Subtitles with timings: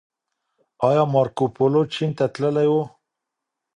[0.87, 2.75] ايا مارکوپولو چين ته تللی و؟